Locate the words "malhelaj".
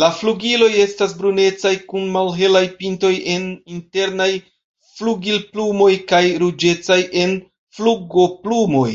2.16-2.62